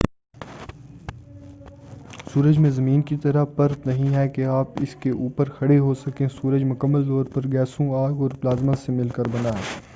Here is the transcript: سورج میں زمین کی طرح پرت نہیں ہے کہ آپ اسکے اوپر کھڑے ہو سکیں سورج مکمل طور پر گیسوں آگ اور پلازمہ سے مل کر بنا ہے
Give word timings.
سورج 2.33 2.57
میں 2.57 2.69
زمین 2.69 3.01
کی 3.01 3.17
طرح 3.17 3.43
پرت 3.57 3.85
نہیں 3.87 4.15
ہے 4.15 4.27
کہ 4.29 4.45
آپ 4.51 4.81
اسکے 4.81 5.09
اوپر 5.19 5.49
کھڑے 5.49 5.77
ہو 5.79 5.93
سکیں 5.97 6.27
سورج 6.41 6.63
مکمل 6.63 7.07
طور 7.07 7.25
پر 7.25 7.47
گیسوں 7.51 7.93
آگ 7.95 8.21
اور 8.21 8.31
پلازمہ 8.41 8.75
سے 8.85 8.91
مل 8.91 9.09
کر 9.09 9.27
بنا 9.31 9.49
ہے 9.49 9.81